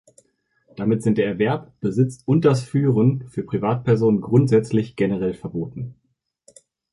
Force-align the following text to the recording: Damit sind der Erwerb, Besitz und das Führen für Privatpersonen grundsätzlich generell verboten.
Damit 0.77 1.03
sind 1.03 1.19
der 1.19 1.27
Erwerb, 1.27 1.79
Besitz 1.79 2.23
und 2.25 2.43
das 2.43 2.63
Führen 2.63 3.29
für 3.29 3.43
Privatpersonen 3.43 4.19
grundsätzlich 4.19 4.95
generell 4.95 5.35
verboten. 5.35 5.93